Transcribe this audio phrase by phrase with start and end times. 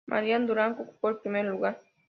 [0.07, 1.79] Mariah Duran ocupó el primer lugar.